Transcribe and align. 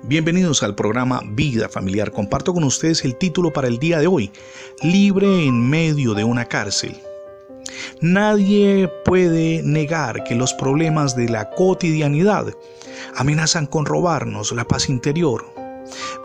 Bienvenidos 0.00 0.62
al 0.62 0.74
programa 0.74 1.20
Vida 1.24 1.68
Familiar. 1.68 2.10
Comparto 2.10 2.52
con 2.52 2.64
ustedes 2.64 3.04
el 3.04 3.16
título 3.16 3.52
para 3.52 3.68
el 3.68 3.78
día 3.78 4.00
de 4.00 4.06
hoy, 4.06 4.32
Libre 4.82 5.44
en 5.44 5.68
medio 5.68 6.14
de 6.14 6.24
una 6.24 6.46
cárcel. 6.46 6.96
Nadie 8.00 8.90
puede 9.04 9.62
negar 9.62 10.24
que 10.24 10.34
los 10.34 10.54
problemas 10.54 11.14
de 11.14 11.28
la 11.28 11.50
cotidianidad 11.50 12.52
amenazan 13.14 13.66
con 13.66 13.86
robarnos 13.86 14.50
la 14.52 14.64
paz 14.64 14.88
interior. 14.88 15.44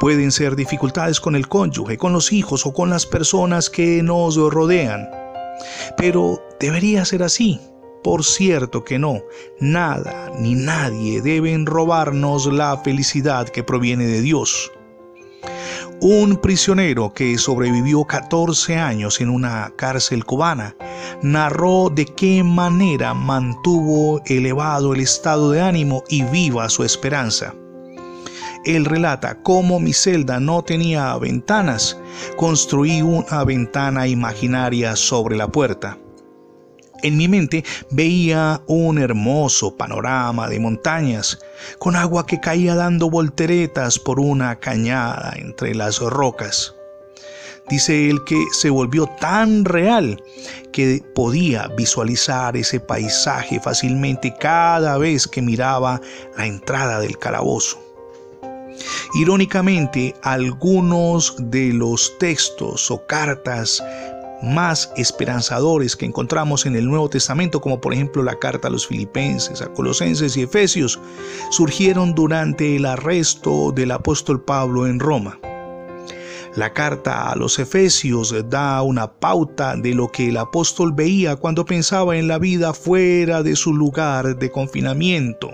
Pueden 0.00 0.32
ser 0.32 0.56
dificultades 0.56 1.20
con 1.20 1.36
el 1.36 1.48
cónyuge, 1.48 1.98
con 1.98 2.12
los 2.14 2.32
hijos 2.32 2.64
o 2.64 2.72
con 2.72 2.88
las 2.88 3.04
personas 3.04 3.68
que 3.68 4.02
nos 4.02 4.36
rodean. 4.36 5.08
Pero 5.98 6.40
debería 6.58 7.04
ser 7.04 7.22
así. 7.22 7.60
Por 8.06 8.22
cierto 8.22 8.84
que 8.84 9.00
no, 9.00 9.22
nada 9.58 10.30
ni 10.38 10.54
nadie 10.54 11.20
deben 11.20 11.66
robarnos 11.66 12.46
la 12.46 12.76
felicidad 12.84 13.48
que 13.48 13.64
proviene 13.64 14.06
de 14.06 14.20
Dios. 14.20 14.70
Un 16.00 16.36
prisionero 16.36 17.12
que 17.12 17.36
sobrevivió 17.36 18.04
14 18.04 18.76
años 18.76 19.20
en 19.20 19.28
una 19.28 19.72
cárcel 19.74 20.24
cubana 20.24 20.76
narró 21.20 21.90
de 21.92 22.04
qué 22.04 22.44
manera 22.44 23.12
mantuvo 23.12 24.22
elevado 24.26 24.94
el 24.94 25.00
estado 25.00 25.50
de 25.50 25.62
ánimo 25.62 26.04
y 26.08 26.22
viva 26.22 26.68
su 26.68 26.84
esperanza. 26.84 27.56
Él 28.64 28.84
relata 28.84 29.42
cómo 29.42 29.80
mi 29.80 29.92
celda 29.92 30.38
no 30.38 30.62
tenía 30.62 31.16
ventanas, 31.18 31.98
construí 32.36 33.02
una 33.02 33.42
ventana 33.42 34.06
imaginaria 34.06 34.94
sobre 34.94 35.36
la 35.36 35.48
puerta. 35.48 35.98
En 37.06 37.16
mi 37.16 37.28
mente 37.28 37.64
veía 37.90 38.60
un 38.66 38.98
hermoso 38.98 39.76
panorama 39.76 40.48
de 40.48 40.58
montañas, 40.58 41.38
con 41.78 41.94
agua 41.94 42.26
que 42.26 42.40
caía 42.40 42.74
dando 42.74 43.08
volteretas 43.08 43.96
por 43.96 44.18
una 44.18 44.58
cañada 44.58 45.32
entre 45.36 45.76
las 45.76 46.00
rocas. 46.00 46.74
Dice 47.68 48.10
él 48.10 48.24
que 48.24 48.44
se 48.50 48.70
volvió 48.70 49.06
tan 49.20 49.64
real 49.64 50.20
que 50.72 51.00
podía 51.14 51.68
visualizar 51.76 52.56
ese 52.56 52.80
paisaje 52.80 53.60
fácilmente 53.60 54.34
cada 54.40 54.98
vez 54.98 55.28
que 55.28 55.42
miraba 55.42 56.00
la 56.36 56.46
entrada 56.46 56.98
del 56.98 57.18
calabozo. 57.18 57.80
Irónicamente, 59.14 60.12
algunos 60.22 61.36
de 61.38 61.72
los 61.72 62.18
textos 62.18 62.90
o 62.90 63.06
cartas 63.06 63.80
más 64.42 64.92
esperanzadores 64.96 65.96
que 65.96 66.06
encontramos 66.06 66.66
en 66.66 66.76
el 66.76 66.86
Nuevo 66.86 67.08
Testamento, 67.08 67.60
como 67.60 67.80
por 67.80 67.94
ejemplo 67.94 68.22
la 68.22 68.38
carta 68.38 68.68
a 68.68 68.70
los 68.70 68.86
filipenses, 68.86 69.62
a 69.62 69.72
colosenses 69.72 70.36
y 70.36 70.42
efesios, 70.42 71.00
surgieron 71.50 72.14
durante 72.14 72.76
el 72.76 72.86
arresto 72.86 73.72
del 73.72 73.90
apóstol 73.90 74.42
Pablo 74.42 74.86
en 74.86 75.00
Roma. 75.00 75.38
La 76.56 76.72
carta 76.72 77.30
a 77.30 77.36
los 77.36 77.58
Efesios 77.58 78.34
da 78.48 78.80
una 78.80 79.12
pauta 79.12 79.76
de 79.76 79.94
lo 79.94 80.10
que 80.10 80.30
el 80.30 80.38
apóstol 80.38 80.92
veía 80.92 81.36
cuando 81.36 81.66
pensaba 81.66 82.16
en 82.16 82.28
la 82.28 82.38
vida 82.38 82.72
fuera 82.72 83.42
de 83.42 83.54
su 83.56 83.74
lugar 83.74 84.38
de 84.38 84.50
confinamiento. 84.50 85.50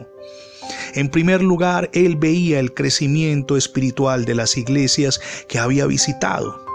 En 0.95 1.09
primer 1.09 1.43
lugar, 1.43 1.91
él 1.93 2.15
veía 2.15 2.61
el 2.61 2.73
crecimiento 2.73 3.57
espiritual 3.57 4.25
de 4.25 4.37
las 4.37 4.57
iglesias 4.57 5.21
que 5.49 5.59
había 5.59 5.87
visitado. 5.87 6.72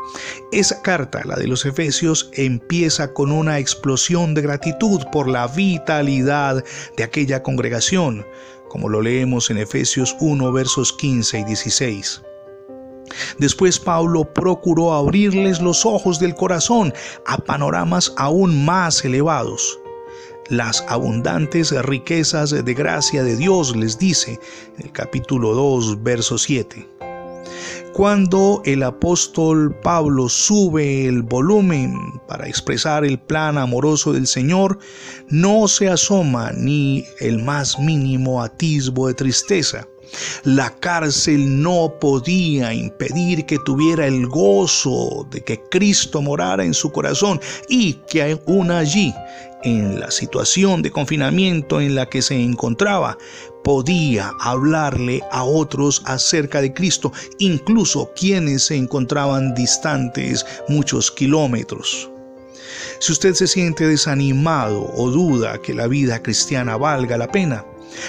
Esa 0.52 0.82
carta, 0.82 1.22
la 1.26 1.36
de 1.36 1.48
los 1.48 1.66
Efesios, 1.66 2.30
empieza 2.34 3.14
con 3.14 3.32
una 3.32 3.60
explosión 3.60 4.34
de 4.34 4.42
gratitud 4.42 5.02
por 5.12 5.28
la 5.28 5.48
vitalidad 5.48 6.64
de 6.96 7.04
aquella 7.04 7.44
congregación, 7.44 8.26
como 8.70 8.90
lo 8.90 9.02
leemos 9.02 9.50
en 9.50 9.58
Efesios 9.58 10.16
1 10.20 10.52
versos 10.52 10.94
15 10.94 11.40
y 11.40 11.44
16. 11.44 12.22
Después 13.40 13.80
Pablo 13.80 14.32
procuró 14.34 14.94
abrirles 14.94 15.62
los 15.62 15.86
ojos 15.86 16.20
del 16.20 16.36
corazón 16.36 16.94
a 17.26 17.38
panoramas 17.38 18.14
aún 18.18 18.66
más 18.66 19.04
elevados. 19.04 19.80
Las 20.50 20.84
abundantes 20.88 21.72
riquezas 21.86 22.52
de 22.52 22.74
gracia 22.74 23.24
de 23.24 23.36
Dios 23.36 23.76
les 23.76 23.98
dice 23.98 24.40
en 24.78 24.86
el 24.86 24.92
capítulo 24.92 25.54
2, 25.54 26.04
verso 26.04 26.38
7 26.38 26.98
cuando 27.98 28.62
el 28.64 28.84
apóstol 28.84 29.76
Pablo 29.82 30.30
sube 30.30 31.08
el 31.08 31.24
volumen 31.24 31.96
para 32.28 32.48
expresar 32.48 33.04
el 33.04 33.18
plan 33.18 33.58
amoroso 33.58 34.14
del 34.14 34.28
Señor, 34.28 34.78
no 35.30 35.68
se 35.68 35.90
asoma 35.90 36.52
ni 36.56 37.06
el 37.22 37.42
más 37.44 37.80
mínimo 37.80 38.44
atisbo 38.44 39.08
de 39.08 39.16
tristeza. 39.16 39.88
La 40.44 40.70
cárcel 40.76 41.64
no 41.64 41.96
podía 42.00 42.72
impedir 42.72 43.48
que 43.48 43.58
tuviera 43.66 44.06
el 44.06 44.28
gozo 44.28 45.28
de 45.32 45.42
que 45.42 45.60
Cristo 45.72 46.22
morara 46.22 46.64
en 46.64 46.76
su 46.76 46.92
corazón 46.92 47.42
y 47.68 47.94
que 48.08 48.40
aún 48.46 48.70
allí, 48.70 49.12
en 49.68 50.00
la 50.00 50.12
situación 50.12 50.82
de 50.82 50.92
confinamiento 50.92 51.82
en 51.82 51.96
la 51.96 52.08
que 52.08 52.22
se 52.22 52.42
encontraba, 52.42 53.18
podía 53.64 54.32
hablarle 54.40 55.22
a 55.32 55.44
otros 55.44 56.02
acerca 56.06 56.62
de 56.62 56.74
Cristo, 56.74 57.12
incluso 57.38 58.12
quienes 58.16 58.64
se 58.64 58.76
encontraban 58.76 59.54
distantes 59.54 60.46
muchos 60.70 61.12
kilómetros. 61.12 62.10
Si 63.00 63.12
usted 63.12 63.34
se 63.34 63.48
siente 63.48 63.86
desanimado 63.86 64.90
o 64.96 65.10
duda 65.10 65.62
que 65.62 65.74
la 65.74 65.88
vida 65.88 66.24
cristiana 66.24 66.78
valga 66.78 67.18
la 67.18 67.30
pena, 67.30 67.66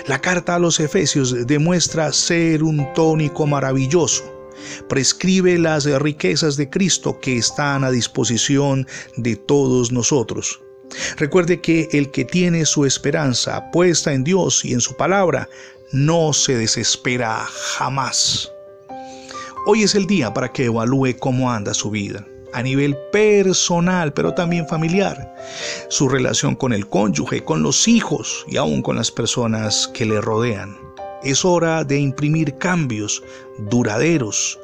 la 0.06 0.20
carta 0.20 0.54
a 0.54 0.58
los 0.58 0.78
Efesios 0.78 1.46
demuestra 1.46 2.12
ser 2.12 2.62
un 2.62 2.92
tónico 2.94 3.46
maravilloso. 3.46 4.24
Prescribe 4.88 5.58
las 5.58 5.86
riquezas 5.86 6.56
de 6.56 6.70
Cristo 6.70 7.18
que 7.20 7.36
están 7.36 7.84
a 7.84 7.90
disposición 7.90 8.86
de 9.16 9.36
todos 9.36 9.92
nosotros. 9.92 10.60
Recuerde 11.16 11.60
que 11.60 11.88
el 11.92 12.10
que 12.10 12.24
tiene 12.24 12.64
su 12.64 12.84
esperanza 12.84 13.70
puesta 13.70 14.12
en 14.12 14.24
Dios 14.24 14.64
y 14.64 14.72
en 14.72 14.80
su 14.80 14.96
palabra 14.96 15.48
no 15.92 16.32
se 16.32 16.56
desespera 16.56 17.44
jamás. 17.76 18.52
Hoy 19.66 19.82
es 19.82 19.94
el 19.94 20.06
día 20.06 20.32
para 20.32 20.52
que 20.52 20.66
evalúe 20.66 21.16
cómo 21.18 21.50
anda 21.50 21.74
su 21.74 21.90
vida 21.90 22.26
a 22.52 22.62
nivel 22.62 22.96
personal, 23.12 24.12
pero 24.12 24.34
también 24.34 24.66
familiar, 24.66 25.34
su 25.88 26.08
relación 26.08 26.54
con 26.54 26.72
el 26.72 26.88
cónyuge, 26.88 27.44
con 27.44 27.62
los 27.62 27.88
hijos 27.88 28.44
y 28.48 28.56
aún 28.56 28.82
con 28.82 28.96
las 28.96 29.10
personas 29.10 29.88
que 29.88 30.06
le 30.06 30.20
rodean. 30.20 30.76
Es 31.22 31.44
hora 31.44 31.84
de 31.84 31.98
imprimir 31.98 32.56
cambios 32.58 33.22
duraderos, 33.58 34.58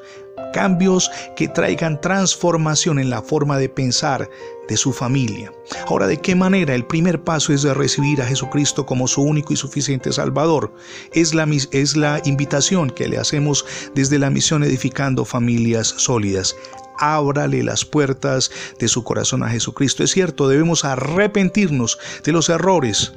cambios 0.54 1.10
que 1.36 1.48
traigan 1.48 2.00
transformación 2.00 3.00
en 3.00 3.10
la 3.10 3.20
forma 3.20 3.58
de 3.58 3.68
pensar 3.68 4.30
de 4.68 4.76
su 4.76 4.92
familia. 4.92 5.52
Ahora, 5.88 6.06
¿de 6.06 6.16
qué 6.16 6.36
manera? 6.36 6.74
El 6.74 6.86
primer 6.86 7.22
paso 7.22 7.52
es 7.52 7.62
de 7.62 7.74
recibir 7.74 8.22
a 8.22 8.26
Jesucristo 8.26 8.86
como 8.86 9.08
su 9.08 9.22
único 9.22 9.52
y 9.52 9.56
suficiente 9.56 10.12
Salvador. 10.12 10.72
Es 11.12 11.34
la, 11.34 11.46
es 11.72 11.96
la 11.96 12.22
invitación 12.24 12.88
que 12.88 13.08
le 13.08 13.18
hacemos 13.18 13.66
desde 13.96 14.20
la 14.20 14.30
misión 14.30 14.62
Edificando 14.62 15.24
Familias 15.24 15.88
Sólidas 15.98 16.56
ábrale 16.96 17.64
las 17.64 17.84
puertas 17.84 18.52
de 18.78 18.86
su 18.86 19.02
corazón 19.02 19.42
a 19.42 19.48
Jesucristo. 19.48 20.04
Es 20.04 20.12
cierto, 20.12 20.46
debemos 20.46 20.84
arrepentirnos 20.84 21.98
de 22.22 22.30
los 22.30 22.48
errores 22.48 23.12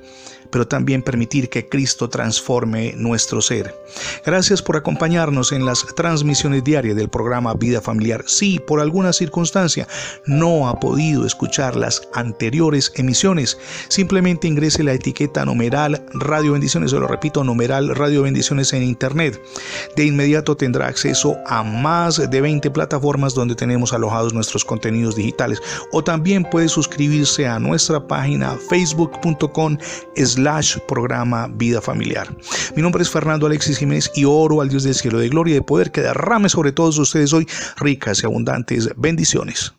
pero 0.52 0.68
también 0.68 1.02
permitir 1.02 1.50
que 1.50 1.68
Cristo 1.68 2.10
transforme 2.10 2.94
nuestro 2.98 3.42
ser. 3.42 3.74
Gracias 4.26 4.62
por 4.62 4.78
acompañarnos 4.78 5.52
en 5.52 5.66
las 5.66 5.86
transmisiones 5.96 6.64
diarias 6.64 6.96
del 6.96 7.10
programa 7.10 7.54
Vida 7.54 7.82
Familiar. 7.82 8.24
Si 8.28 8.60
por 8.60 8.80
alguna 8.80 9.14
circunstancia 9.14 9.88
no 10.26 10.68
ha 10.68 10.80
podido 10.80 11.26
escuchar 11.26 11.76
las 11.76 12.02
anteriores 12.14 12.92
emisiones, 12.96 13.58
simplemente 13.90 14.48
ingrese 14.48 14.84
la 14.84 14.94
etiqueta 14.94 15.46
numeral 15.46 16.06
Radio 16.14 16.54
Bendiciones, 16.54 16.92
se 16.92 17.00
lo 17.00 17.08
repito, 17.08 17.44
numeral 17.44 17.96
Radio 17.96 18.24
Bendiciones 18.24 18.74
en 18.74 18.84
Internet. 18.84 19.42
De 19.96 20.06
inmediato 20.06 20.56
tendrá 20.56 20.88
acceso 20.88 21.38
a 21.48 21.64
más 21.64 22.30
de 22.30 22.42
20 22.42 22.70
plataformas 22.72 23.34
donde 23.34 23.56
tenemos 23.56 23.94
alojados 23.94 24.34
nuestros 24.34 24.66
contenidos 24.66 25.16
digitales. 25.16 25.62
O 25.92 26.04
también 26.04 26.44
puede 26.44 26.70
suscribirse 26.70 27.48
a 27.48 27.60
nuestra 27.60 28.06
página 28.06 28.58
facebook.com 28.70 29.78
slash 30.38 30.78
programa 30.88 31.48
Vida 31.52 31.82
Familiar. 31.82 32.28
Mi 32.76 32.84
nombre 32.84 33.02
es 33.02 33.10
Fernando 33.10 33.48
Alexis 33.48 33.80
Jiménez 33.80 34.12
y 34.14 34.26
oro 34.26 34.62
al 34.62 34.70
Dios 34.70 34.84
del 34.84 34.94
cielo 34.94 35.18
de 35.18 35.30
gloria 35.30 35.54
y 35.54 35.56
de 35.56 35.64
poder 35.64 35.92
que 35.92 36.02
derrame 36.02 36.48
sobre 36.48 36.72
todos 36.72 37.00
ustedes 37.00 37.34
hoy 37.34 37.48
ricas 37.78 38.22
y 38.22 38.28
abundantes 38.28 38.90
bendiciones. 38.96 39.74